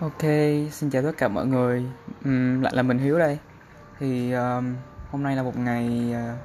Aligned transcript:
Ok, 0.00 0.22
xin 0.72 0.90
chào 0.90 1.02
tất 1.02 1.12
cả 1.18 1.28
mọi 1.28 1.46
người. 1.46 1.84
uhm, 2.28 2.60
lại 2.60 2.72
là 2.76 2.82
mình 2.82 2.98
Hiếu 2.98 3.18
đây. 3.18 3.38
Thì 3.98 4.32
um, 4.32 4.76
hôm 5.10 5.22
nay 5.22 5.36
là 5.36 5.42
một 5.42 5.56
ngày 5.56 6.14
uh, 6.14 6.38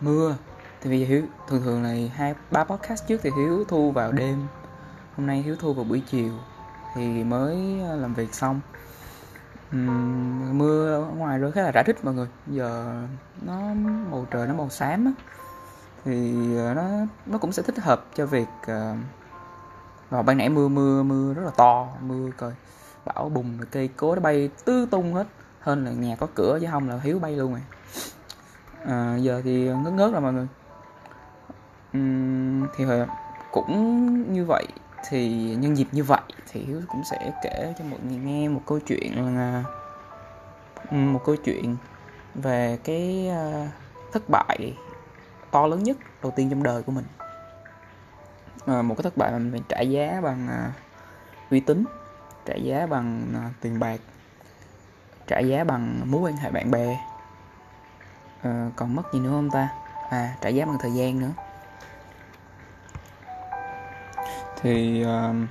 mưa. 0.00 0.36
Thì 0.80 0.90
vì 0.90 1.04
Hiếu 1.04 1.22
thường 1.48 1.62
thường 1.62 1.82
này 1.82 2.12
hai 2.14 2.34
ba 2.50 2.64
podcast 2.64 3.06
trước 3.08 3.20
thì 3.22 3.30
Hiếu 3.36 3.64
thu 3.68 3.90
vào 3.90 4.12
đêm. 4.12 4.46
Hôm 5.16 5.26
nay 5.26 5.42
Hiếu 5.42 5.56
thu 5.60 5.74
vào 5.74 5.84
buổi 5.84 6.02
chiều 6.10 6.32
thì 6.94 7.24
mới 7.24 7.80
ờ, 7.88 7.96
làm 7.96 8.14
việc 8.14 8.34
xong. 8.34 8.60
Uhm, 9.76 10.58
mưa 10.58 10.92
ở 10.92 11.00
ngoài 11.00 11.38
rơi 11.38 11.52
khá 11.52 11.62
là 11.62 11.70
rã 11.72 11.82
rít 11.82 12.04
mọi 12.04 12.14
người. 12.14 12.28
Giờ 12.46 13.02
nó 13.42 13.60
màu 14.10 14.26
trời 14.30 14.46
nó 14.46 14.54
màu 14.54 14.70
xám 14.70 15.04
á. 15.04 15.12
Thì 16.04 16.34
uh, 16.70 16.76
nó 16.76 16.82
nó 17.26 17.38
cũng 17.38 17.52
sẽ 17.52 17.62
thích 17.62 17.78
hợp 17.78 18.04
cho 18.14 18.26
việc 18.26 18.48
uh, 18.62 18.98
và 20.14 20.22
ban 20.22 20.38
nãy 20.38 20.48
mưa 20.48 20.68
mưa 20.68 21.02
mưa 21.02 21.34
rất 21.34 21.42
là 21.44 21.50
to 21.50 21.88
mưa 22.00 22.30
coi. 22.36 22.52
Bão 23.04 23.28
bùng 23.28 23.58
rồi 23.58 23.66
cây 23.70 23.88
cối 23.88 24.16
nó 24.16 24.22
bay 24.22 24.50
tứ 24.64 24.86
tung 24.90 25.14
hết. 25.14 25.26
Hơn 25.60 25.84
là 25.84 25.90
nhà 25.90 26.16
có 26.16 26.26
cửa 26.34 26.58
chứ 26.60 26.66
không 26.70 26.88
là 26.88 26.98
hiếu 27.02 27.18
bay 27.18 27.36
luôn 27.36 27.52
rồi. 27.52 27.62
À, 28.86 29.16
giờ 29.16 29.42
thì 29.44 29.68
ngớt 29.68 29.92
ngớt 29.92 30.12
rồi 30.12 30.20
mọi 30.20 30.32
người. 30.32 30.48
Uhm, 31.98 32.66
thì 32.76 32.84
hồi 32.84 33.06
cũng 33.52 34.32
như 34.32 34.44
vậy 34.44 34.66
thì 35.08 35.54
nhân 35.54 35.76
dịp 35.76 35.88
như 35.92 36.04
vậy 36.04 36.20
thì 36.52 36.60
hiếu 36.60 36.80
cũng 36.88 37.02
sẽ 37.10 37.32
kể 37.42 37.74
cho 37.78 37.84
mọi 37.84 38.00
người 38.08 38.18
nghe 38.18 38.48
một 38.48 38.60
câu 38.66 38.78
chuyện 38.86 39.36
là 39.36 39.64
một 40.90 41.20
câu 41.24 41.36
chuyện 41.36 41.76
về 42.34 42.78
cái 42.84 43.28
à, 43.28 43.70
thất 44.12 44.22
bại 44.28 44.74
to 45.50 45.66
lớn 45.66 45.82
nhất 45.82 45.96
đầu 46.22 46.32
tiên 46.36 46.50
trong 46.50 46.62
đời 46.62 46.82
của 46.82 46.92
mình 46.92 47.04
à, 48.66 48.82
một 48.82 48.94
cái 48.94 49.02
thất 49.02 49.16
bại 49.16 49.32
mà 49.32 49.38
mình 49.38 49.50
phải 49.50 49.60
trả 49.68 49.80
giá 49.80 50.20
bằng 50.22 50.48
uh, 50.48 51.50
uy 51.50 51.60
tín 51.60 51.84
trả 52.44 52.54
giá 52.54 52.86
bằng 52.86 53.32
uh, 53.46 53.52
tiền 53.60 53.80
bạc 53.80 54.00
trả 55.26 55.38
giá 55.38 55.64
bằng 55.64 56.00
mối 56.04 56.20
quan 56.20 56.36
hệ 56.36 56.50
bạn 56.50 56.70
bè. 56.70 56.98
À, 58.42 58.70
còn 58.76 58.94
mất 58.94 59.02
gì 59.12 59.20
nữa 59.20 59.30
không 59.30 59.50
ta? 59.50 59.68
À 60.10 60.34
trả 60.40 60.48
giá 60.48 60.66
bằng 60.66 60.76
thời 60.80 60.92
gian 60.92 61.20
nữa. 61.20 61.30
Thì 64.62 65.04
uh, 65.04 65.48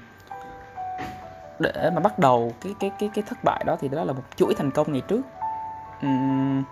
để 1.60 1.90
mà 1.94 2.00
bắt 2.00 2.20
đầu 2.20 2.54
cái 2.62 2.76
cái 2.80 2.92
cái 3.00 3.10
cái 3.14 3.24
thất 3.28 3.44
bại 3.44 3.64
đó 3.68 3.78
thì 3.80 3.88
đó 3.88 4.04
là 4.04 4.14
một 4.14 4.24
chuỗi 4.36 4.56
thành 4.56 4.72
công 4.72 4.92
ngày 4.92 5.02
trước. 5.08 5.22
Uhm, 6.06 6.64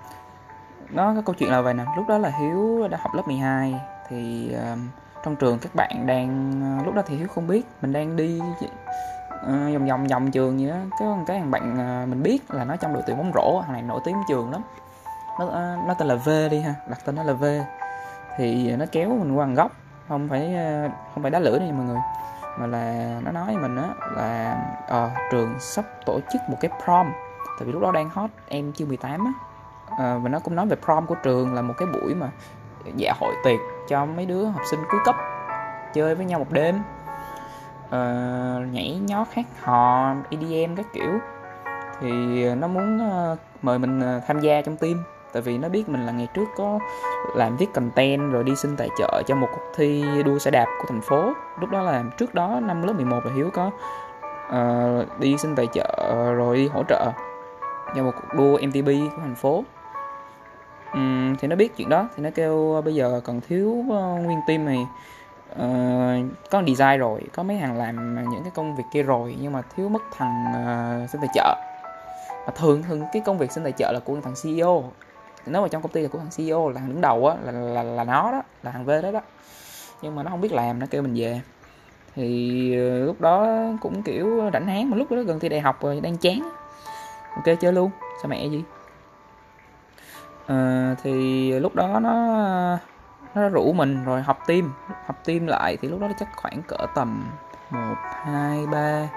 nó 0.90 1.14
có 1.16 1.22
câu 1.26 1.36
chuyện 1.36 1.52
là 1.52 1.62
vậy 1.62 1.74
nè. 1.74 1.86
Lúc 1.98 2.08
đó 2.08 2.18
là 2.18 2.32
hiếu 2.40 2.88
đã 2.88 2.98
học 3.02 3.14
lớp 3.16 3.28
12 3.28 3.82
thì 4.10 4.52
uh, 4.74 4.80
trong 5.24 5.36
trường 5.36 5.60
các 5.60 5.76
bạn 5.76 6.08
đang 6.08 6.52
ờ, 6.62 6.86
lúc 6.86 6.96
đó 6.96 7.02
thì 7.06 7.16
hiếu 7.18 7.28
không 7.28 7.48
biết 7.48 7.66
mình 7.82 7.94
đang 7.94 8.16
đi 8.16 8.42
uh, 8.42 9.74
vòng 9.74 9.88
vòng 9.88 10.08
vòng 10.08 10.32
trường 10.32 10.60
gì 10.60 10.68
đó. 10.68 10.76
Cái 11.00 11.08
cái 11.28 11.40
thằng 11.40 11.52
bạn 11.52 11.74
uh, 11.74 12.10
mình 12.10 12.24
biết 12.24 12.54
là 12.54 12.64
nó 12.64 12.76
trong 12.76 12.94
đội 12.94 13.04
tuyển 13.08 13.18
bóng 13.18 13.32
rổ 13.36 13.62
thằng 13.62 13.74
này 13.74 13.82
nổi 13.82 14.02
tiếng 14.06 14.16
trường 14.28 14.52
lắm. 14.52 14.62
Nó 15.40 15.46
uh, 15.46 15.88
nó 15.88 15.94
tên 15.94 16.08
là 16.08 16.16
V 16.16 16.30
đi 16.52 16.60
ha 16.60 16.74
đặt 16.88 17.00
tên 17.06 17.16
nó 17.16 17.24
là 17.24 17.34
V. 17.34 17.46
Thì 18.38 18.76
nó 18.76 18.86
kéo 18.92 19.10
mình 19.10 19.38
qua 19.38 19.46
góc 19.46 19.72
không 20.08 20.30
phải 20.30 20.56
uh, 20.86 20.92
không 21.14 21.24
phải 21.24 21.32
đá 21.32 21.40
lửa 21.40 21.60
đây 21.60 21.72
mọi 21.72 21.86
người 21.86 22.00
mà 22.60 22.68
là 22.68 23.20
nó 23.24 23.32
nói 23.32 23.46
với 23.46 23.58
mình 23.58 23.76
á 23.76 23.90
là 24.16 24.58
uh, 25.06 25.12
trường 25.32 25.60
sắp 25.60 25.86
tổ 26.06 26.20
chức 26.34 26.42
một 26.50 26.58
cái 26.60 26.72
prom. 26.84 27.08
Tại 27.60 27.66
vì 27.66 27.72
lúc 27.72 27.82
đó 27.82 27.92
đang 27.92 28.10
hot 28.10 28.30
em 28.48 28.72
chưa 28.74 28.86
18 28.86 29.26
á. 29.26 29.32
À, 29.98 30.18
và 30.24 30.30
nó 30.30 30.40
cũng 30.40 30.56
nói 30.56 30.66
về 30.68 30.76
prom 30.86 31.06
của 31.06 31.16
trường 31.16 31.54
là 31.54 31.62
một 31.62 31.74
cái 31.78 31.88
buổi 31.94 32.16
mà 32.16 32.30
dạ 32.96 33.14
hội 33.20 33.34
tiệc 33.44 33.60
cho 33.88 34.06
mấy 34.06 34.26
đứa 34.26 34.46
học 34.46 34.62
sinh 34.72 34.80
cuối 34.92 35.00
cấp 35.06 35.16
chơi 35.94 36.16
với 36.16 36.26
nhau 36.26 36.40
một 36.40 36.52
đêm. 36.52 36.76
Uh, 37.88 38.74
nhảy 38.74 39.00
nhót 39.08 39.28
hát 39.34 39.46
hò 39.62 40.14
EDM 40.30 40.76
các 40.76 40.86
kiểu. 40.94 41.12
Thì 42.02 42.10
nó 42.56 42.68
muốn 42.68 42.98
uh, 42.98 43.38
mời 43.62 43.80
mình 43.80 44.00
uh, 44.00 44.24
tham 44.28 44.40
gia 44.40 44.62
trong 44.62 44.78
team. 44.78 45.04
Tại 45.34 45.42
vì 45.42 45.58
nó 45.58 45.70
biết 45.70 45.90
mình 45.90 46.06
là 46.06 46.12
ngày 46.12 46.28
trước 46.34 46.46
có 46.58 46.80
làm 47.36 47.58
viết 47.58 47.74
content 47.74 48.32
rồi 48.32 48.44
đi 48.44 48.56
xin 48.56 48.78
tài 48.78 48.90
trợ 48.98 49.22
cho 49.28 49.36
một 49.36 49.48
cuộc 49.52 49.72
thi 49.76 50.06
đua 50.26 50.40
xe 50.40 50.52
đạp 50.52 50.66
của 50.80 50.86
thành 50.88 51.02
phố. 51.02 51.34
Lúc 51.60 51.70
đó 51.70 51.82
là 51.82 52.04
trước 52.18 52.34
đó 52.34 52.60
năm 52.64 52.84
lớp 52.84 52.94
11 52.94 53.26
là 53.26 53.32
hiếu 53.36 53.50
có 53.54 53.72
uh, 54.48 55.20
đi 55.20 55.38
xin 55.38 55.56
tài 55.56 55.68
trợ 55.74 56.14
rồi 56.34 56.58
đi 56.58 56.68
hỗ 56.68 56.84
trợ 56.90 57.12
cho 57.96 58.04
một 58.04 58.12
cuộc 58.16 58.38
đua 58.38 58.68
MTB 58.68 58.88
của 58.88 59.22
thành 59.22 59.36
phố 59.36 59.64
um, 60.94 61.36
thì 61.40 61.48
nó 61.48 61.56
biết 61.56 61.78
chuyện 61.78 61.90
đó 61.90 62.10
thì 62.16 62.24
nó 62.24 62.30
kêu 62.36 62.74
ờ, 62.74 62.82
bây 62.82 62.96
giờ 62.96 63.22
còn 63.24 63.42
thiếu 63.42 63.70
uh, 63.70 64.26
nguyên 64.26 64.40
team 64.48 64.66
này 64.66 64.88
uh, 65.52 65.58
ờ, 65.58 66.18
có 66.52 66.64
design 66.68 67.00
rồi 67.00 67.22
có 67.34 67.44
mấy 67.44 67.58
hàng 67.58 67.78
làm 67.78 68.16
những 68.32 68.44
cái 68.44 68.52
công 68.56 68.76
việc 68.76 68.84
kia 68.94 69.04
rồi 69.04 69.36
nhưng 69.42 69.54
mà 69.54 69.62
thiếu 69.76 69.90
mất 69.90 70.02
thằng 70.18 70.46
uh, 71.04 71.10
xin 71.10 71.22
tài 71.22 71.30
trợ. 71.34 71.56
Mà 72.46 72.54
thường 72.56 72.84
thường 72.84 73.04
cái 73.14 73.22
công 73.26 73.38
việc 73.38 73.52
xin 73.52 73.64
tài 73.64 73.72
trợ 73.72 73.92
là 73.92 74.00
của 74.06 74.18
thằng 74.24 74.34
CEO 74.44 74.84
nếu 75.46 75.62
mà 75.62 75.68
trong 75.68 75.82
công 75.82 75.92
ty 75.92 76.02
là 76.02 76.08
của 76.08 76.20
thằng 76.20 76.30
CEO 76.38 76.70
là 76.70 76.80
thằng 76.80 76.90
đứng 76.90 77.02
đầu 77.02 77.28
á 77.28 77.36
là, 77.44 77.52
là 77.52 77.84
là 77.84 78.04
nó 78.04 78.32
đó 78.32 78.42
là 78.64 78.72
thằng 78.72 78.86
V 78.86 78.90
đó 79.04 79.12
đó. 79.12 79.22
Nhưng 80.02 80.16
mà 80.16 80.24
nó 80.24 80.30
không 80.30 80.42
biết 80.42 80.52
làm 80.52 80.80
nó 80.80 80.86
kêu 80.90 81.02
mình 81.02 81.14
về. 81.16 81.42
Thì 82.16 82.78
uh, 83.02 83.08
lúc 83.08 83.22
đó 83.22 83.48
cũng 83.82 84.04
kiểu 84.04 84.50
rảnh 84.54 84.68
háng 84.68 84.90
mà 84.90 84.98
lúc 84.98 85.12
đó 85.12 85.22
gần 85.22 85.40
thi 85.40 85.50
đại 85.50 85.60
học 85.60 85.84
rồi 85.84 86.00
đang 86.02 86.18
chán. 86.18 86.50
Ok 87.36 87.60
chơi 87.62 87.74
luôn 87.74 87.92
sao 88.22 88.30
mẹ 88.30 88.46
gì 88.46 88.64
à, 90.52 90.96
thì 91.04 91.52
lúc 91.60 91.76
đó 91.76 92.00
nó 92.00 92.14
nó 93.36 93.50
rủ 93.50 93.74
mình 93.74 94.04
rồi 94.06 94.22
học 94.22 94.40
tim 94.48 94.72
học 95.06 95.16
tim 95.26 95.48
lại 95.48 95.78
thì 95.82 95.88
lúc 95.88 96.00
đó 96.00 96.08
chắc 96.20 96.30
khoảng 96.36 96.62
cỡ 96.68 96.86
tầm 96.96 97.24
một 97.70 97.96
hai 98.26 98.68
ba 98.72 99.08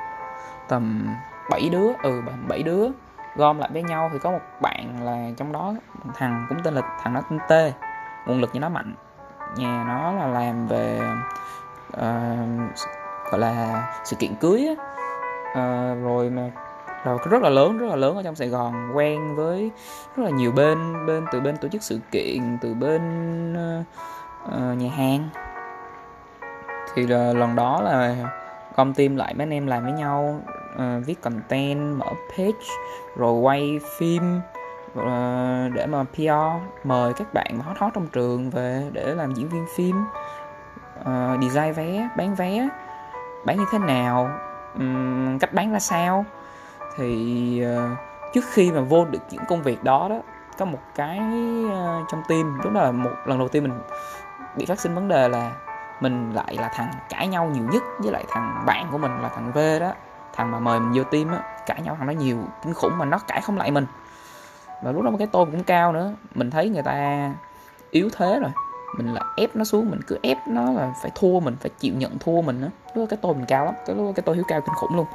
tầm 0.69 1.09
7 1.50 1.69
đứa. 1.69 1.93
Ừ 2.03 2.22
bảy 2.49 2.62
đứa 2.62 2.89
gom 3.37 3.59
lại 3.59 3.71
với 3.72 3.83
nhau 3.83 4.11
thì 4.12 4.19
có 4.19 4.31
một 4.31 4.41
bạn 4.61 5.05
là 5.05 5.31
trong 5.37 5.53
đó 5.53 5.75
thằng 6.15 6.47
cũng 6.49 6.59
tên 6.65 6.75
là 6.75 6.83
thằng 7.03 7.12
nó 7.12 7.21
tên 7.21 7.39
T. 7.49 7.53
Nguồn 8.27 8.41
lực 8.41 8.51
như 8.53 8.61
nó 8.61 8.69
mạnh. 8.69 8.95
Nhà 9.56 9.84
nó 9.89 10.12
là 10.12 10.27
làm 10.27 10.66
về 10.66 11.01
uh, 11.97 12.75
gọi 13.31 13.41
là 13.41 13.87
sự 14.05 14.16
kiện 14.16 14.34
cưới 14.34 14.69
á. 14.69 14.84
Uh, 15.51 16.05
rồi 16.05 16.31
mà 16.31 16.51
rồi 17.04 17.19
rất 17.31 17.42
là 17.42 17.48
lớn 17.48 17.78
rất 17.78 17.87
là 17.87 17.97
lớn 17.97 18.16
ở 18.16 18.22
trong 18.22 18.34
Sài 18.34 18.48
Gòn 18.48 18.91
quen 18.94 19.37
với 19.37 19.70
rất 20.16 20.25
là 20.25 20.31
nhiều 20.31 20.53
bên 20.53 21.06
bên 21.06 21.25
từ 21.32 21.41
bên 21.41 21.56
tổ 21.56 21.69
chức 21.69 21.82
sự 21.82 22.00
kiện 22.10 22.59
từ 22.60 22.75
bên 22.75 23.03
uh, 24.48 24.78
nhà 24.78 24.91
hàng. 24.97 25.28
Thì 26.94 27.06
là 27.06 27.32
lần 27.32 27.56
đó 27.56 27.82
là 27.82 28.16
gom 28.76 28.94
team 28.94 29.16
lại 29.16 29.34
mấy 29.34 29.42
anh 29.42 29.50
em 29.50 29.66
làm 29.66 29.82
với 29.82 29.92
nhau 29.92 30.41
uh, 30.75 31.06
viết 31.06 31.22
content 31.22 31.98
mở 31.98 32.06
page 32.37 32.66
rồi 33.16 33.32
quay 33.32 33.81
phim 33.98 34.41
uh, 34.98 35.72
để 35.75 35.86
mà 35.86 36.04
PR 36.04 36.84
mời 36.84 37.12
các 37.12 37.34
bạn 37.34 37.60
hot 37.60 37.78
hot 37.78 37.94
trong 37.94 38.06
trường 38.06 38.50
về 38.50 38.82
để 38.92 39.15
làm 39.15 39.34
diễn 39.34 39.48
viên 39.48 39.66
phim 39.76 39.97
uh, 41.00 41.42
design 41.42 41.72
vé 41.72 42.09
bán 42.16 42.34
vé 42.34 42.69
bán 43.44 43.59
như 43.59 43.65
thế 43.72 43.78
nào 43.78 44.31
um, 44.75 45.38
cách 45.38 45.53
bán 45.53 45.72
ra 45.72 45.78
sao 45.78 46.25
thì 46.97 47.62
uh, 47.66 47.99
trước 48.34 48.44
khi 48.53 48.72
mà 48.72 48.81
vô 48.81 49.05
được 49.05 49.19
những 49.31 49.43
công 49.49 49.62
việc 49.62 49.84
đó 49.84 50.06
đó 50.10 50.16
có 50.59 50.65
một 50.65 50.78
cái 50.94 51.21
uh, 51.66 52.09
trong 52.12 52.22
team 52.28 52.60
đúng 52.65 52.75
là 52.75 52.93
một 52.93 53.10
lần 53.27 53.38
đầu 53.38 53.49
tiên 53.49 53.62
mình 53.62 53.81
bị 54.56 54.65
phát 54.66 54.81
sinh 54.81 54.94
vấn 54.94 55.09
đề 55.09 55.28
là 55.28 55.53
mình 56.00 56.33
lại 56.34 56.56
là 56.60 56.71
thằng 56.75 56.91
cãi 57.09 57.28
nhau 57.28 57.50
nhiều 57.54 57.65
nhất 57.72 57.83
với 57.99 58.12
lại 58.12 58.25
thằng 58.28 58.62
bạn 58.66 58.87
của 58.93 58.99
mình 58.99 59.12
là 59.22 59.28
thằng 59.28 59.53
V 59.53 59.59
đó. 59.81 59.93
Thằng 60.37 60.50
mà 60.50 60.59
mời 60.59 60.81
mình 60.81 60.93
vô 60.94 61.04
team 61.10 61.28
á 61.28 61.43
cãi 61.66 61.81
nhau 61.83 61.97
thằng 61.99 62.06
nó 62.06 62.12
nhiều 62.12 62.38
kinh 62.65 62.75
khủng 62.75 62.99
mà 62.99 63.04
nó 63.04 63.19
cãi 63.19 63.41
không 63.41 63.59
lại 63.59 63.71
mình. 63.71 63.87
Và 64.83 64.93
lúc 64.93 65.03
đó 65.03 65.10
cái 65.19 65.27
tôi 65.33 65.44
cũng 65.44 65.65
cao 65.65 65.93
nữa 65.93 66.12
mình 66.34 66.50
thấy 66.50 66.69
người 66.69 66.83
ta 66.83 67.31
yếu 67.91 68.09
thế 68.16 68.38
rồi 68.41 68.50
mình 68.97 69.15
là 69.15 69.21
ép 69.37 69.56
nó 69.56 69.65
xuống 69.65 69.91
mình 69.91 70.00
cứ 70.06 70.19
ép 70.22 70.38
nó 70.49 70.72
là 70.72 70.93
phải 71.03 71.10
thua 71.15 71.41
mình 71.41 71.56
phải 71.60 71.71
chịu 71.78 71.94
nhận 71.94 72.19
thua 72.19 72.43
mình 72.43 72.62
á. 72.62 72.69
Lúc 72.94 72.97
đó 72.97 73.06
cái 73.10 73.19
tôi 73.22 73.34
mình 73.34 73.47
cao 73.49 73.65
lắm 73.65 73.75
cái 73.87 73.97
lúc 73.97 74.06
đó 74.06 74.12
cái 74.16 74.22
tôi 74.22 74.34
hiếu 74.34 74.44
cao 74.49 74.60
kinh 74.60 74.75
khủng 74.75 74.97
luôn 74.97 75.06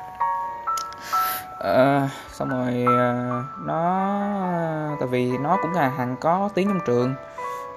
uh, 1.60 2.10
xong 2.32 2.50
rồi 2.50 2.84
uh, 2.84 3.46
nó 3.66 4.96
tại 5.00 5.08
vì 5.08 5.38
nó 5.38 5.58
cũng 5.62 5.72
là 5.72 5.92
thằng 5.98 6.16
có 6.22 6.50
tiếng 6.54 6.68
trong 6.68 6.80
trường 6.86 7.16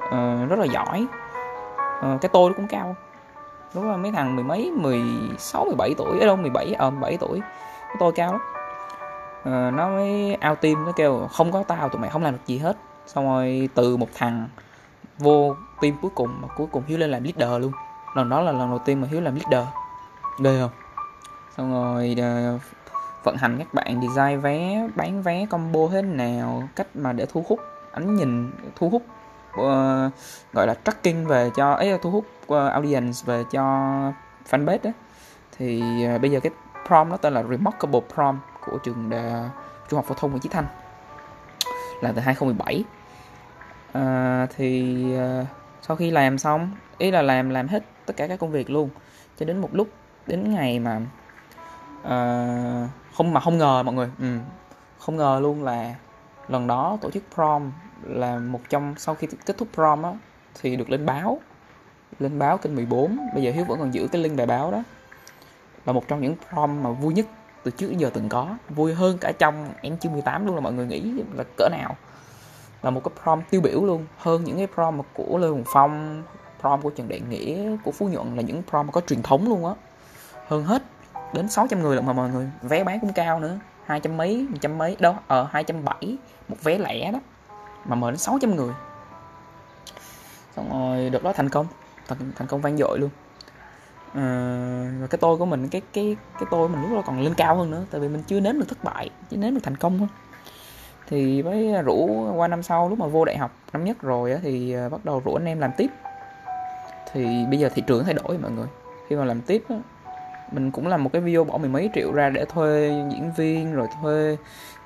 uh, 0.07 0.51
rất 0.51 0.59
là 0.59 0.65
giỏi. 0.65 1.07
Uh, 1.99 2.21
cái 2.21 2.29
tôi 2.33 2.51
nó 2.51 2.57
cũng 2.57 2.69
cao. 2.69 2.97
Đúng 3.75 3.91
là 3.91 3.97
mấy 3.97 4.13
thằng 4.13 4.37
mười 4.37 4.45
mấy 4.45 4.71
mười 4.71 5.03
sáu 5.39 5.65
mười 5.65 5.75
bảy 5.75 5.95
tuổi 5.99 6.21
ở 6.21 6.27
đâu 6.27 6.37
mười 6.37 6.51
bảy 6.51 6.75
ờ 6.79 6.91
mười 6.91 7.01
bảy 7.01 7.17
tuổi. 7.17 7.41
Cái 7.89 7.97
tôi 8.01 8.13
cao 8.13 8.33
lắm. 8.33 8.41
Uh, 9.41 9.75
nó 9.75 9.89
mới 9.89 10.35
ao 10.35 10.57
tim 10.57 10.85
nó 10.85 10.93
kêu 10.93 11.29
không 11.33 11.53
có 11.53 11.63
tao 11.69 11.89
tụi 11.89 12.01
mày 12.01 12.11
không 12.11 12.23
làm 12.23 12.33
được 12.33 12.47
gì 12.47 12.59
hết. 12.59 12.77
Xong 13.07 13.25
rồi 13.25 13.69
từ 13.75 13.97
một 13.97 14.09
thằng 14.15 14.49
vô 15.19 15.57
team 15.81 15.95
cuối 16.03 16.11
cùng 16.15 16.41
mà 16.43 16.49
cuối 16.57 16.67
cùng 16.73 16.83
hiếu 16.87 16.99
lên 16.99 17.11
làm 17.11 17.23
leader 17.25 17.63
luôn. 17.63 17.73
Lần 18.15 18.29
đó 18.29 18.41
là 18.41 18.53
lần 18.53 18.71
đầu 18.71 18.79
tiên 18.79 19.01
mà 19.01 19.09
hiếu 19.11 19.21
làm 19.21 19.35
leader. 19.35 19.69
Ghê 20.39 20.61
không? 20.61 20.71
Xong 21.57 21.73
rồi 21.73 22.17
uh, 22.57 22.61
vận 23.25 23.37
hành 23.37 23.59
các 23.59 23.75
bạn 23.75 24.01
design 24.01 24.41
vé 24.41 24.89
bán 24.97 25.23
vé 25.23 25.47
combo 25.51 25.81
thế 25.93 26.03
nào 26.03 26.69
cách 26.77 26.87
mà 26.95 27.13
để 27.13 27.27
thu 27.27 27.45
hút 27.49 27.61
ánh 27.93 28.15
nhìn 28.15 28.51
thu 28.77 28.89
hút 28.89 29.03
uh, 29.61 30.13
gọi 30.53 30.67
là 30.67 30.75
tracking 30.85 31.27
về 31.27 31.51
cho 31.57 31.73
ấy 31.73 31.99
thu 32.03 32.11
hút 32.11 32.27
uh, 32.43 32.73
audience 32.73 33.19
về 33.25 33.45
cho 33.53 33.63
fanpage 34.51 34.79
đó 34.83 34.91
thì 35.59 35.83
uh, 36.15 36.21
bây 36.21 36.31
giờ 36.31 36.41
cái 36.41 36.53
prom 36.87 37.09
nó 37.09 37.17
tên 37.17 37.33
là 37.33 37.43
Remarkable 37.43 38.01
Prom 38.15 38.39
của 38.67 38.79
trường 38.79 39.11
đà, 39.11 39.51
trung 39.89 39.97
học 39.97 40.05
phổ 40.05 40.15
thông 40.15 40.31
Nguyễn 40.31 40.41
Chí 40.41 40.49
Thanh 40.49 40.67
là 42.01 42.13
từ 42.13 42.21
2017 42.21 42.85
uh, 43.99 44.51
thì 44.57 45.05
uh, 45.15 45.47
sau 45.83 45.97
khi 45.97 46.11
làm 46.11 46.39
xong 46.39 46.71
ý 46.99 47.11
là 47.11 47.23
làm 47.23 47.51
làm 47.51 47.69
hết 47.69 47.83
tất 48.07 48.17
cả 48.17 48.27
các 48.27 48.39
công 48.39 48.51
việc 48.51 48.71
luôn 48.71 48.89
cho 49.39 49.47
đến 49.47 49.59
một 49.61 49.69
lúc 49.73 49.89
đến 50.27 50.55
ngày 50.55 50.79
mà 50.79 51.01
uh, 52.03 52.91
không 53.15 53.35
mà 53.35 53.41
không 53.41 53.59
ngờ 53.59 53.83
mọi 53.83 53.95
người. 53.95 54.11
Ừ, 54.19 54.39
không 54.99 55.17
ngờ 55.17 55.39
luôn 55.43 55.65
là 55.65 55.95
lần 56.49 56.67
đó 56.67 56.99
tổ 57.01 57.11
chức 57.11 57.23
prom 57.35 57.73
là 58.03 58.39
một 58.39 58.61
trong 58.69 58.95
sau 58.99 59.15
khi 59.15 59.27
kết 59.47 59.59
thúc 59.59 59.69
prom 59.75 60.03
á 60.03 60.13
thì 60.61 60.77
được 60.77 60.91
lên 60.91 61.07
báo 61.07 61.41
lên 62.19 62.39
báo 62.39 62.59
kênh 62.59 62.75
14 62.75 63.19
bây 63.35 63.43
giờ 63.43 63.53
Hiếu 63.53 63.65
vẫn 63.65 63.79
còn 63.79 63.95
giữ 63.95 64.09
cái 64.13 64.23
link 64.23 64.37
bài 64.37 64.47
báo 64.47 64.71
đó. 64.71 64.83
Là 65.87 65.93
một 65.93 66.09
trong 66.09 66.21
những 66.21 66.35
prom 66.51 66.83
mà 66.83 66.91
vui 66.91 67.15
nhất 67.15 67.27
từ 67.63 67.71
trước 67.71 67.89
đến 67.91 67.99
giờ 67.99 68.11
từng 68.15 68.29
có. 68.29 68.57
Vui 68.69 68.95
hơn 68.95 69.19
cả 69.19 69.33
trong 69.39 69.69
em 69.83 69.97
chưa 69.97 70.11
18 70.11 70.47
luôn 70.47 70.55
là 70.55 70.61
mọi 70.61 70.73
người 70.73 70.87
nghĩ 70.87 71.13
là 71.35 71.45
cỡ 71.57 71.69
nào. 71.69 71.97
Là 72.83 72.91
một 72.91 73.05
cái 73.05 73.13
prom 73.23 73.41
tiêu 73.51 73.61
biểu 73.61 73.85
luôn. 73.85 74.07
Hơn 74.19 74.45
những 74.45 74.57
cái 74.57 74.67
prom 74.75 75.01
của 75.15 75.39
Lê 75.39 75.49
Hùng 75.49 75.65
Phong 75.73 76.23
prom 76.61 76.83
của 76.83 76.91
Trần 76.91 77.09
Đại 77.09 77.21
Nghĩa 77.21 77.77
của 77.85 77.91
Phú 77.91 78.09
Nhuận 78.09 78.37
là 78.37 78.43
những 78.43 78.63
prom 78.71 78.91
có 78.91 79.01
truyền 79.01 79.23
thống 79.23 79.49
luôn 79.49 79.67
á. 79.67 79.75
Hơn 80.49 80.65
hết 80.65 80.83
đến 81.33 81.49
600 81.49 81.83
người 81.83 81.97
lận 81.97 82.07
mà 82.07 82.13
mọi 82.13 82.31
người 82.31 82.51
vé 82.63 82.85
bán 82.85 83.01
cũng 83.01 83.13
cao 83.13 83.41
nữa 83.41 83.59
hai 83.87 84.01
trăm 84.01 84.17
mấy 84.17 84.47
một 84.51 84.59
trăm 84.61 84.79
mấy 84.79 84.97
đâu 85.01 85.17
ở 85.27 85.49
hai 85.51 85.65
trăm 85.65 85.85
bảy 85.85 86.17
một 86.49 86.57
vé 86.63 86.79
lẻ 86.79 87.13
đó 87.13 87.21
mà 87.85 87.97
mời 87.97 88.13
đến 88.13 88.19
600 88.19 88.57
người. 88.57 88.73
Xong 90.57 90.71
rồi 90.71 91.11
được 91.11 91.25
đó 91.25 91.33
thành 91.33 91.49
công 91.49 91.67
thành, 92.09 92.19
thành 92.37 92.49
công 92.49 92.61
vang 92.61 92.77
dội 92.77 92.99
luôn. 92.99 93.11
À, 94.15 94.91
và 95.01 95.07
cái 95.07 95.19
tôi 95.19 95.37
của 95.37 95.47
mình 95.47 95.69
cái 95.69 95.83
cái 95.93 96.17
cái 96.35 96.45
tôi 96.51 96.69
mình 96.69 96.83
lúc 96.83 96.91
đó 96.93 97.03
còn 97.07 97.21
lên 97.21 97.35
cao 97.35 97.57
hơn 97.57 97.71
nữa 97.71 97.85
tại 97.91 98.01
vì 98.01 98.09
mình 98.09 98.23
chưa 98.27 98.41
nếm 98.41 98.59
được 98.59 98.69
thất 98.69 98.85
bại 98.85 99.11
chỉ 99.31 99.37
nếm 99.37 99.55
được 99.55 99.61
thành 99.63 99.77
công 99.77 99.99
thôi. 99.99 100.09
Thì 101.09 101.43
mới 101.43 101.83
rủ 101.83 102.27
qua 102.37 102.49
năm 102.49 102.63
sau 102.63 102.89
lúc 102.89 102.99
mà 102.99 103.07
vô 103.07 103.25
đại 103.25 103.37
học 103.37 103.51
năm 103.73 103.85
nhất 103.85 104.03
rồi 104.03 104.33
á, 104.33 104.39
thì 104.43 104.73
ờ, 104.73 104.89
bắt 104.89 105.05
đầu 105.05 105.23
rủ 105.25 105.35
anh 105.35 105.45
em 105.45 105.61
làm 105.61 105.71
tiếp. 105.77 105.91
Thì 107.13 107.47
bây 107.51 107.59
giờ 107.59 107.69
thị 107.75 107.83
trường 107.87 108.05
thay 108.05 108.15
đổi 108.15 108.39
mọi 108.39 108.51
người. 108.51 108.67
Khi 109.09 109.17
mà 109.17 109.25
làm 109.25 109.41
tiếp 109.41 109.65
á, 109.69 109.77
mình 110.53 110.71
cũng 110.71 110.87
làm 110.87 111.05
một 111.05 111.11
cái 111.13 111.23
video 111.23 111.45
bỏ 111.45 111.59
mười 111.59 111.69
mấy 111.69 111.91
triệu 111.95 112.13
ra 112.13 112.31
để 112.31 112.45
thuê 112.45 112.89
diễn 113.11 113.33
viên 113.37 113.75
rồi 113.75 113.89
thuê 114.03 114.37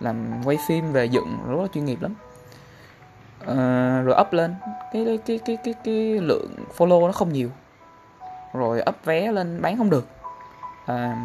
làm 0.01 0.27
quay 0.45 0.59
phim 0.69 0.93
về 0.93 1.05
dựng 1.05 1.39
rất 1.49 1.57
là 1.63 1.67
chuyên 1.75 1.85
nghiệp 1.85 2.03
lắm. 2.03 2.15
À, 3.47 4.03
rồi 4.05 4.17
up 4.21 4.33
lên. 4.33 4.55
Cái 4.93 5.05
cái 5.05 5.19
cái 5.27 5.39
cái 5.39 5.57
cái, 5.65 5.75
cái 5.85 6.21
lượng 6.21 6.55
follow 6.77 7.07
nó 7.07 7.13
không 7.13 7.33
nhiều. 7.33 7.51
Rồi 8.53 8.83
up 8.89 9.05
vé 9.05 9.33
lên 9.33 9.63
bán 9.63 9.77
không 9.77 9.91
được. 9.91 10.09
À, 10.87 11.17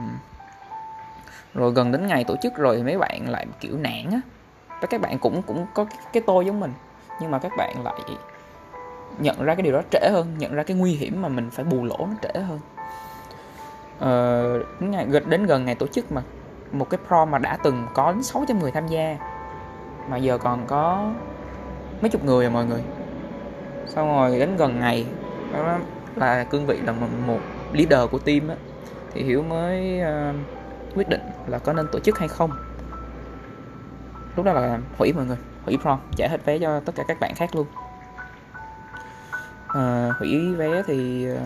rồi 1.53 1.71
gần 1.71 1.91
đến 1.91 2.07
ngày 2.07 2.23
tổ 2.23 2.35
chức 2.41 2.55
rồi 2.55 2.77
thì 2.77 2.83
mấy 2.83 2.97
bạn 2.97 3.29
lại 3.29 3.45
kiểu 3.59 3.77
nản 3.77 4.11
á. 4.11 4.21
Các 4.89 5.01
bạn 5.01 5.19
cũng 5.19 5.41
cũng 5.41 5.65
có 5.73 5.83
cái, 5.83 5.97
cái 6.13 6.23
tôi 6.27 6.45
giống 6.45 6.59
mình. 6.59 6.73
Nhưng 7.21 7.31
mà 7.31 7.39
các 7.39 7.51
bạn 7.57 7.83
lại 7.83 7.99
nhận 9.19 9.43
ra 9.43 9.55
cái 9.55 9.63
điều 9.63 9.73
đó 9.73 9.81
trễ 9.91 10.09
hơn 10.11 10.35
nhận 10.37 10.55
ra 10.55 10.63
cái 10.63 10.77
nguy 10.77 10.91
hiểm 10.91 11.21
mà 11.21 11.29
mình 11.29 11.49
phải 11.49 11.65
bù 11.65 11.83
lỗ 11.83 11.97
nó 11.97 12.13
trễ 12.21 12.39
hơn 12.39 12.59
uh, 14.01 14.65
đến, 14.79 14.91
ngày, 14.91 15.07
đến 15.25 15.45
gần 15.45 15.65
ngày 15.65 15.75
tổ 15.75 15.87
chức 15.87 16.11
mà. 16.11 16.21
Một 16.71 16.89
cái 16.89 16.99
prom 17.07 17.31
mà 17.31 17.37
đã 17.37 17.57
từng 17.63 17.87
có 17.93 18.11
đến 18.11 18.23
600 18.23 18.59
người 18.59 18.71
tham 18.71 18.87
gia. 18.87 19.17
Mà 20.09 20.17
giờ 20.17 20.37
còn 20.37 20.67
có 20.67 21.11
mấy 22.01 22.09
chục 22.09 22.23
người 22.23 22.43
rồi 22.43 22.53
mọi 22.53 22.65
người. 22.65 22.83
Xong 23.87 24.07
rồi 24.07 24.39
đến 24.39 24.55
gần 24.57 24.79
ngày 24.79 25.05
đó 25.53 25.77
là 26.15 26.43
cương 26.43 26.65
vị 26.65 26.79
là 26.85 26.93
một 27.27 27.39
leader 27.73 28.09
của 28.11 28.19
team 28.19 28.47
á. 28.47 28.55
Thì 29.13 29.23
hiểu 29.23 29.43
mới 29.43 30.01
uh, 30.01 30.35
quyết 30.95 31.09
định 31.09 31.21
là 31.47 31.59
có 31.59 31.73
nên 31.73 31.87
tổ 31.91 31.99
chức 31.99 32.19
hay 32.19 32.27
không. 32.27 32.51
Lúc 34.35 34.45
đó 34.45 34.53
là 34.53 34.79
hủy 34.97 35.13
mọi 35.13 35.25
người 35.25 35.37
hủy 35.65 35.77
prom 35.81 35.99
trả 36.15 36.27
hết 36.27 36.45
vé 36.45 36.59
cho 36.59 36.79
tất 36.79 36.95
cả 36.95 37.03
các 37.07 37.19
bạn 37.19 37.35
khác 37.35 37.55
luôn. 37.55 37.67
Uh, 39.77 40.15
hủy 40.19 40.55
vé 40.55 40.83
thì 40.87 41.27
uh, 41.33 41.39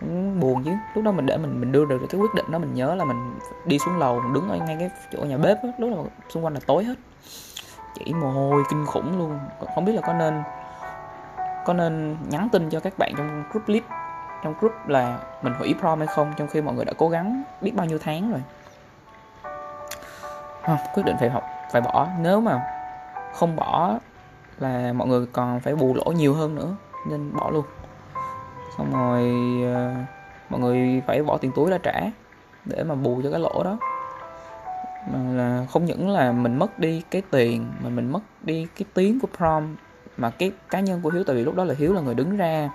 cũng 0.00 0.40
buồn 0.40 0.64
chứ. 0.64 0.70
Lúc 0.94 1.04
đó 1.04 1.12
mình 1.12 1.26
để 1.26 1.36
mình 1.36 1.60
mình 1.60 1.72
đưa 1.72 1.84
được 1.84 2.06
cái 2.10 2.20
quyết 2.20 2.34
định 2.34 2.46
đó 2.50 2.58
mình 2.58 2.74
nhớ 2.74 2.94
là 2.94 3.04
mình 3.04 3.38
đi 3.64 3.78
xuống 3.78 3.98
lầu 3.98 4.20
mình 4.20 4.32
đứng 4.32 4.48
ở 4.48 4.56
ngay 4.56 4.76
cái 4.78 4.90
chỗ 5.12 5.24
nhà 5.24 5.36
bếp 5.36 5.64
đó, 5.64 5.70
lúc 5.78 5.90
đó 5.96 6.02
xung 6.28 6.44
quanh 6.44 6.54
là 6.54 6.60
tối 6.66 6.84
hết. 6.84 6.94
Chỉ 7.94 8.14
mồ 8.14 8.30
hôi 8.30 8.62
kinh 8.70 8.86
khủng 8.86 9.18
luôn. 9.18 9.38
Không 9.74 9.84
biết 9.84 9.92
là 9.92 10.00
có 10.00 10.12
nên 10.12 10.42
có 11.66 11.74
nên 11.74 12.16
nhắn 12.28 12.48
tin 12.52 12.70
cho 12.70 12.80
các 12.80 12.98
bạn 12.98 13.12
trong 13.16 13.44
group 13.50 13.68
lead 13.68 13.82
trong 14.42 14.54
group 14.60 14.72
là 14.86 15.18
mình 15.42 15.52
hủy 15.58 15.74
prom 15.80 15.98
hay 15.98 16.06
không 16.06 16.32
trong 16.36 16.48
khi 16.48 16.60
mọi 16.60 16.74
người 16.74 16.84
đã 16.84 16.92
cố 16.98 17.08
gắng 17.08 17.42
biết 17.60 17.72
bao 17.74 17.86
nhiêu 17.86 17.98
tháng 17.98 18.30
rồi. 18.30 18.42
À, 20.62 20.78
quyết 20.94 21.02
định 21.06 21.16
phải 21.20 21.30
học 21.30 21.44
phải 21.72 21.80
bỏ. 21.80 22.08
Nếu 22.20 22.40
mà 22.40 22.62
không 23.34 23.56
bỏ 23.56 23.98
là 24.58 24.92
mọi 24.92 25.08
người 25.08 25.26
còn 25.26 25.60
phải 25.60 25.74
bù 25.74 25.94
lỗ 25.94 26.04
nhiều 26.04 26.34
hơn 26.34 26.54
nữa 26.54 26.76
nên 27.10 27.32
bỏ 27.36 27.50
luôn 27.50 27.64
xong 28.78 28.92
rồi 28.92 29.22
ờ, 29.74 29.94
mọi 30.48 30.60
người 30.60 31.02
phải 31.06 31.22
bỏ 31.22 31.36
tiền 31.38 31.52
túi 31.54 31.70
ra 31.70 31.78
trả 31.78 32.00
để 32.64 32.84
mà 32.84 32.94
bù 32.94 33.20
cho 33.24 33.30
cái 33.30 33.40
lỗ 33.40 33.62
đó. 33.64 33.78
Mà 35.12 35.18
là 35.32 35.66
không 35.70 35.84
những 35.84 36.08
là 36.08 36.32
mình 36.32 36.58
mất 36.58 36.78
đi 36.78 37.02
cái 37.10 37.22
tiền 37.30 37.66
mà 37.80 37.90
mình 37.90 38.12
mất 38.12 38.20
đi 38.42 38.66
cái 38.76 38.86
tiếng 38.94 39.20
của 39.20 39.28
prom 39.36 39.76
mà 40.16 40.30
cái 40.30 40.52
cá 40.70 40.80
nhân 40.80 41.00
của 41.02 41.10
hiếu 41.10 41.24
tại 41.24 41.36
vì 41.36 41.44
lúc 41.44 41.54
đó 41.54 41.64
là 41.64 41.74
hiếu 41.78 41.92
là 41.92 42.00
người 42.00 42.14
đứng 42.14 42.36
ra 42.36 42.70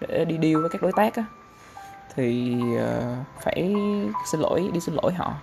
để 0.00 0.24
đi 0.24 0.38
deal 0.42 0.60
với 0.60 0.70
các 0.70 0.82
đối 0.82 0.92
tác 0.92 1.16
á 1.16 1.24
thì 2.14 2.60
uh, 2.76 3.26
phải 3.40 3.74
xin 4.32 4.40
lỗi 4.40 4.70
đi 4.72 4.80
xin 4.80 4.94
lỗi 4.94 5.12
họ. 5.12 5.34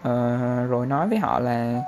Uh, 0.00 0.70
rồi 0.70 0.86
nói 0.86 1.08
với 1.08 1.18
họ 1.18 1.38
là 1.38 1.82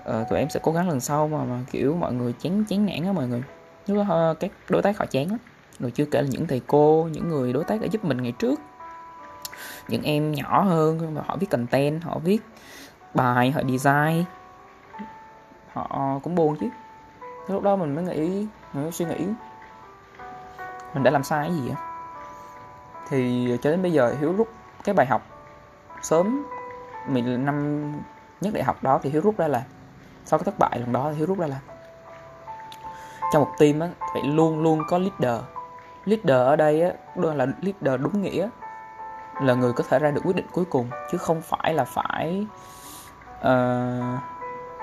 uh, 0.00 0.28
tụi 0.30 0.38
em 0.38 0.50
sẽ 0.50 0.60
cố 0.62 0.72
gắng 0.72 0.88
lần 0.88 1.00
sau 1.00 1.28
mà, 1.28 1.44
mà 1.44 1.58
kiểu 1.70 1.96
mọi 2.00 2.12
người 2.12 2.32
chán 2.32 2.64
chán 2.68 2.86
nản 2.86 3.04
á 3.06 3.12
mọi 3.12 3.28
người. 3.28 3.42
Lúc 3.86 4.06
đó 4.08 4.30
uh, 4.30 4.40
các 4.40 4.50
đối 4.68 4.82
tác 4.82 4.98
họ 4.98 5.06
chán 5.06 5.30
lắm 5.30 5.38
rồi 5.80 5.90
chưa 5.90 6.04
kể 6.04 6.22
là 6.22 6.28
những 6.30 6.46
thầy 6.46 6.60
cô, 6.66 7.08
những 7.12 7.28
người 7.28 7.52
đối 7.52 7.64
tác 7.64 7.80
đã 7.80 7.86
giúp 7.86 8.04
mình 8.04 8.22
ngày 8.22 8.32
trước. 8.32 8.60
Những 9.88 10.02
em 10.02 10.32
nhỏ 10.32 10.62
hơn 10.62 11.14
mà 11.14 11.22
họ 11.26 11.36
viết 11.36 11.50
content, 11.50 12.04
họ 12.04 12.18
viết 12.18 12.42
bài, 13.14 13.50
họ 13.50 13.60
design. 13.68 14.24
Họ 15.72 16.18
cũng 16.22 16.34
buồn 16.34 16.56
chứ. 16.60 16.66
Lúc 17.48 17.62
đó 17.62 17.76
mình 17.76 17.94
mới 17.94 18.04
nghĩ, 18.04 18.46
mình 18.72 18.82
mới 18.82 18.92
suy 18.92 19.04
nghĩ, 19.04 19.26
mình 20.94 21.02
đã 21.02 21.10
làm 21.10 21.22
sai 21.22 21.48
cái 21.48 21.56
gì 21.56 21.70
á? 21.70 21.76
Thì 23.08 23.48
cho 23.62 23.70
đến 23.70 23.82
bây 23.82 23.92
giờ 23.92 24.14
hiếu 24.20 24.32
rút 24.32 24.48
cái 24.84 24.94
bài 24.94 25.06
học 25.06 25.22
sớm, 26.02 26.46
mình 27.06 27.44
năm 27.44 27.92
nhất 28.40 28.54
đại 28.54 28.64
học 28.64 28.82
đó, 28.82 29.00
thì 29.02 29.10
hiếu 29.10 29.22
rút 29.22 29.38
ra 29.38 29.48
là, 29.48 29.62
sau 30.24 30.38
cái 30.38 30.44
thất 30.44 30.58
bại 30.58 30.78
lần 30.78 30.92
đó 30.92 31.08
thì 31.10 31.16
hiếu 31.16 31.26
rút 31.26 31.38
ra 31.38 31.46
là, 31.46 31.60
trong 33.32 33.42
một 33.42 33.50
team 33.58 33.80
á, 33.80 33.88
phải 34.12 34.22
luôn 34.22 34.62
luôn 34.62 34.82
có 34.88 34.98
leader 34.98 35.44
leader 36.08 36.46
ở 36.46 36.56
đây 36.56 36.82
á 36.82 36.92
đó 37.16 37.34
là 37.34 37.46
leader 37.60 38.02
đúng 38.02 38.22
nghĩa 38.22 38.48
là 39.42 39.54
người 39.54 39.72
có 39.72 39.84
thể 39.88 39.98
ra 39.98 40.10
được 40.10 40.20
quyết 40.24 40.36
định 40.36 40.46
cuối 40.52 40.64
cùng 40.64 40.90
chứ 41.10 41.18
không 41.18 41.42
phải 41.42 41.74
là 41.74 41.84
phải 41.84 42.46
ờ, 43.40 44.00
uh, 44.14 44.20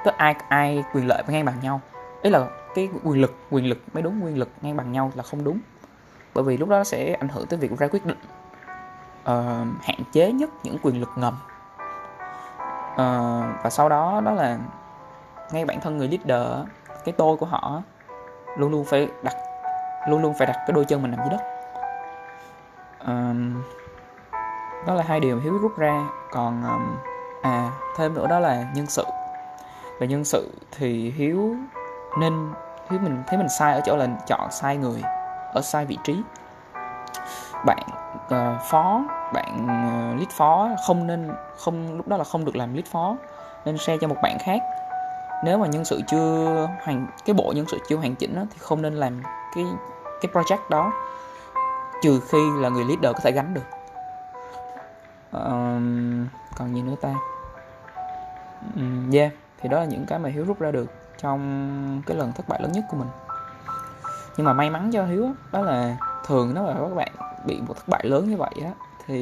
tức 0.05 0.13
ai 0.17 0.35
ai 0.49 0.83
quyền 0.93 1.07
lợi 1.07 1.23
ngang 1.27 1.45
bằng 1.45 1.59
nhau. 1.61 1.81
Ý 2.21 2.29
là 2.29 2.47
cái 2.75 2.89
quyền 3.03 3.21
lực 3.21 3.35
quyền 3.49 3.69
lực 3.69 3.79
mới 3.93 4.03
đúng 4.03 4.23
quyền 4.23 4.37
lực 4.37 4.49
ngang 4.61 4.77
bằng 4.77 4.91
nhau 4.91 5.11
là 5.15 5.23
không 5.23 5.43
đúng. 5.43 5.59
Bởi 6.33 6.43
vì 6.43 6.57
lúc 6.57 6.69
đó 6.69 6.83
sẽ 6.83 7.13
ảnh 7.13 7.29
hưởng 7.29 7.45
tới 7.47 7.59
việc 7.59 7.77
ra 7.77 7.87
quyết 7.87 8.05
định 8.05 8.17
uh, 9.21 9.83
hạn 9.83 9.99
chế 10.11 10.31
nhất 10.31 10.49
những 10.63 10.77
quyền 10.83 10.99
lực 10.99 11.09
ngầm. 11.15 11.33
Uh, 12.93 13.63
và 13.63 13.69
sau 13.69 13.89
đó 13.89 14.21
đó 14.25 14.31
là 14.31 14.57
ngay 15.51 15.65
bản 15.65 15.81
thân 15.81 15.97
người 15.97 16.07
leader 16.07 16.67
cái 17.05 17.13
tôi 17.17 17.37
của 17.37 17.45
họ 17.45 17.81
luôn 18.57 18.71
luôn 18.71 18.85
phải 18.85 19.07
đặt 19.23 19.33
luôn 20.07 20.21
luôn 20.21 20.33
phải 20.37 20.47
đặt 20.47 20.57
cái 20.57 20.73
đôi 20.73 20.85
chân 20.85 21.01
mình 21.01 21.11
nằm 21.11 21.19
dưới 21.19 21.29
đất. 21.29 21.43
Um, 23.07 23.63
đó 24.87 24.93
là 24.93 25.03
hai 25.03 25.19
điều 25.19 25.39
hiếu 25.39 25.57
rút 25.57 25.77
ra. 25.77 26.07
Còn 26.31 26.63
um, 26.63 26.97
à 27.41 27.71
thêm 27.97 28.13
nữa 28.13 28.27
đó 28.27 28.39
là 28.39 28.65
nhân 28.75 28.85
sự. 28.85 29.03
Về 29.99 30.07
nhân 30.07 30.25
sự 30.25 30.51
thì 30.77 31.11
hiếu 31.11 31.55
nên 32.19 32.49
hiếu 32.89 32.99
mình 33.03 33.23
thấy 33.27 33.37
mình 33.37 33.49
sai 33.49 33.73
ở 33.73 33.81
chỗ 33.85 33.95
là 33.95 34.07
chọn 34.27 34.51
sai 34.51 34.77
người 34.77 35.01
ở 35.53 35.61
sai 35.61 35.85
vị 35.85 35.97
trí. 36.03 36.21
Bạn 37.65 37.83
uh, 38.25 38.61
phó 38.69 39.01
bạn 39.33 39.57
uh, 39.63 40.19
lead 40.19 40.29
phó 40.29 40.69
không 40.87 41.07
nên 41.07 41.31
không 41.57 41.97
lúc 41.97 42.07
đó 42.07 42.17
là 42.17 42.23
không 42.23 42.45
được 42.45 42.55
làm 42.55 42.73
lead 42.73 42.85
phó 42.85 43.15
nên 43.65 43.77
share 43.77 43.97
cho 44.01 44.07
một 44.07 44.17
bạn 44.23 44.37
khác. 44.39 44.61
Nếu 45.43 45.57
mà 45.57 45.67
nhân 45.67 45.85
sự 45.85 46.01
chưa 46.07 46.67
hoàn 46.83 47.07
cái 47.25 47.33
bộ 47.33 47.53
nhân 47.55 47.65
sự 47.67 47.79
chưa 47.87 47.97
hoàn 47.97 48.15
chỉnh 48.15 48.35
đó, 48.35 48.41
thì 48.51 48.57
không 48.59 48.81
nên 48.81 48.93
làm 48.93 49.21
cái 49.55 49.65
cái 50.21 50.31
project 50.33 50.69
đó 50.69 50.91
trừ 52.01 52.21
khi 52.29 52.37
là 52.57 52.69
người 52.69 52.83
leader 52.83 53.15
có 53.15 53.19
thể 53.23 53.31
gánh 53.31 53.53
được. 53.53 53.65
Um, 55.31 56.27
còn 56.57 56.75
gì 56.75 56.81
nữa 56.81 56.95
ta? 57.01 57.13
Um, 58.75 59.11
yeah 59.11 59.31
thì 59.65 59.69
đó 59.69 59.79
là 59.79 59.85
những 59.85 60.05
cái 60.05 60.19
mà 60.19 60.29
hiếu 60.29 60.45
rút 60.45 60.59
ra 60.59 60.71
được 60.71 60.85
trong 61.17 62.01
cái 62.05 62.17
lần 62.17 62.31
thất 62.31 62.47
bại 62.47 62.59
lớn 62.61 62.71
nhất 62.71 62.83
của 62.91 62.97
mình. 62.97 63.07
Nhưng 64.37 64.45
mà 64.45 64.53
may 64.53 64.69
mắn 64.69 64.91
cho 64.93 65.05
hiếu 65.05 65.29
đó 65.51 65.61
là 65.61 65.97
thường 66.25 66.51
nếu 66.53 66.63
mà 66.63 66.73
các 66.73 66.95
bạn 66.95 67.11
bị 67.45 67.61
một 67.67 67.73
thất 67.73 67.87
bại 67.87 68.01
lớn 68.05 68.29
như 68.29 68.37
vậy 68.37 68.51
á 68.63 68.71
thì 69.07 69.21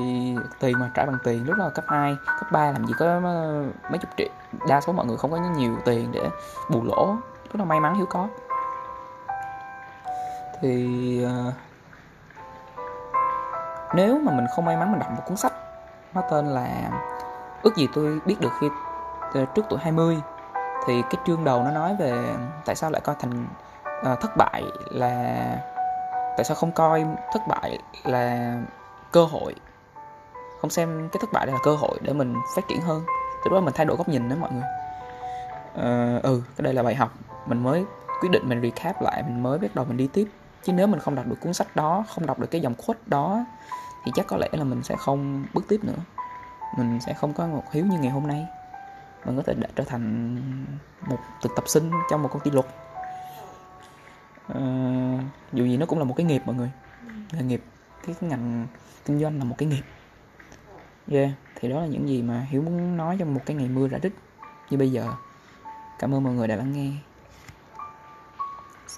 tiền 0.60 0.80
mà 0.80 0.92
trả 0.94 1.06
bằng 1.06 1.18
tiền. 1.24 1.46
Lúc 1.48 1.58
đó 1.58 1.66
là 1.66 1.70
cấp 1.70 1.86
2 1.88 2.16
cấp 2.26 2.52
3 2.52 2.72
làm 2.72 2.86
gì 2.88 2.94
có 3.00 3.06
ờ, 3.06 3.66
mấy 3.90 3.98
chục 3.98 4.10
triệu 4.18 4.28
đa 4.68 4.82
số 4.82 4.94
mọi 4.94 5.06
người 5.06 5.18
không 5.18 5.32
có 5.32 5.38
nhiều 5.58 5.78
tiền 5.86 6.12
để 6.12 6.30
bù 6.70 6.84
lỗ. 6.84 7.16
Lúc 7.44 7.56
đó 7.56 7.66
may 7.66 7.80
mắn 7.80 7.96
hiếu 7.96 8.06
có 8.10 8.28
thì 10.64 11.26
uh, 11.26 11.54
nếu 13.96 14.20
mà 14.20 14.32
mình 14.32 14.46
không 14.56 14.66
may 14.66 14.78
mắn 14.78 14.92
mình 14.92 15.00
đọc 15.00 15.12
một 15.12 15.24
cuốn 15.28 15.38
sách 15.38 15.54
nó 16.14 16.22
tên 16.32 16.46
là 16.46 16.90
ước 17.62 17.76
gì 17.76 17.88
tôi 17.94 18.20
biết 18.26 18.36
được 18.40 18.52
khi 18.60 18.68
ờ, 19.34 19.46
trước 19.46 19.66
tuổi 19.70 19.80
20 19.82 20.18
thì 20.86 21.02
cái 21.02 21.22
chương 21.26 21.44
đầu 21.44 21.64
nó 21.64 21.72
nói 21.72 21.96
về 22.00 22.36
tại 22.66 22.76
sao 22.76 22.92
lại 22.92 23.02
coi 23.04 23.16
thành 23.20 23.48
uh, 24.12 24.20
thất 24.22 24.32
bại 24.38 24.64
là 24.92 25.46
tại 26.38 26.44
sao 26.44 26.56
không 26.56 26.72
coi 26.72 27.06
thất 27.34 27.42
bại 27.48 27.80
là 28.04 28.56
cơ 29.12 29.26
hội 29.26 29.56
không 30.64 30.70
xem 30.70 31.10
cái 31.12 31.20
thất 31.22 31.34
bại 31.34 31.46
đây 31.46 31.54
là 31.54 31.60
cơ 31.64 31.76
hội 31.76 31.98
để 32.02 32.14
mình 32.14 32.36
phát 32.56 32.68
triển 32.68 32.82
hơn. 32.82 33.04
Từ 33.46 33.52
đó 33.52 33.60
mình 33.60 33.74
thay 33.74 33.86
đổi 33.86 33.98
góc 33.98 34.10
nhìn 34.10 34.30
đó 34.30 34.36
mọi 34.40 34.52
người. 34.52 34.64
Uh, 35.74 36.24
ừ 36.24 36.42
cái 36.58 36.64
đây 36.64 36.74
là 36.74 36.84
bài 36.84 36.96
học. 36.96 37.12
Mình 37.46 37.64
mới 37.64 37.86
quyết 38.22 38.30
định 38.32 38.50
mình 38.50 38.62
recap 38.62 39.02
lại 39.02 39.24
mình 39.24 39.44
mới 39.44 39.60
bắt 39.60 39.76
đầu 39.76 39.86
mình 39.86 39.98
đi 39.98 40.08
tiếp 40.14 40.28
chứ 40.64 40.74
nếu 40.74 40.88
mình 40.88 41.00
không 41.00 41.16
đọc 41.16 41.28
được 41.28 41.40
cuốn 41.40 41.54
sách 41.54 41.76
đó 41.76 42.06
không 42.10 42.26
đọc 42.26 42.40
được 42.40 42.48
cái 42.52 42.62
dòng 42.62 42.76
khuất 42.78 43.08
đó 43.08 43.46
thì 44.06 44.12
chắc 44.16 44.28
có 44.28 44.38
lẽ 44.38 44.50
là 44.52 44.64
mình 44.64 44.84
sẽ 44.84 44.96
không 44.96 45.46
bước 45.54 45.66
tiếp 45.68 45.84
nữa. 45.84 45.98
Mình 46.78 47.00
sẽ 47.06 47.14
không 47.14 47.34
có 47.34 47.48
một 47.48 47.64
hiếu 47.72 47.86
như 47.86 48.00
ngày 48.00 48.12
hôm 48.12 48.28
nay. 48.28 48.48
Mình 49.26 49.38
có 49.38 49.44
thể 49.46 49.54
đã 49.54 49.68
trở 49.76 49.84
thành 49.84 50.36
một 51.08 51.18
thực 51.42 51.52
tập 51.56 51.64
sinh 51.68 51.92
trong 52.10 52.24
một 52.24 52.30
công 52.32 52.42
ty 52.42 52.52
luật. 52.52 52.66
À, 54.48 54.62
dù 55.54 55.66
gì 55.66 55.78
nó 55.78 55.86
cũng 55.86 56.00
là 56.00 56.06
một 56.06 56.14
cái 56.18 56.26
nghiệp 56.26 56.42
mọi 56.46 56.56
người. 56.56 56.72
Nghề 57.32 57.44
nghiệp 57.44 57.64
cái, 58.06 58.16
ngành 58.22 58.68
kinh 59.06 59.20
doanh 59.20 59.38
là 59.38 59.44
một 59.44 59.56
cái 59.58 59.68
nghiệp. 59.68 59.84
Yeah 61.12 61.32
thì 61.64 61.70
đó 61.70 61.80
là 61.80 61.86
những 61.86 62.10
gì 62.10 62.22
mà 62.22 62.46
hiếu 62.50 62.62
muốn 62.62 62.98
nói 62.98 63.16
trong 63.20 63.34
một 63.34 63.42
cái 63.46 63.56
ngày 63.56 63.68
mưa 63.68 63.88
rã 63.88 64.00
rích 64.04 64.16
như 64.70 64.78
bây 64.78 64.92
giờ. 64.92 65.14
Cảm 66.00 66.14
ơn 66.14 66.24
mọi 66.24 66.34
người 66.34 66.48
đã 66.48 66.56
lắng 66.56 66.74
nghe. 66.74 66.92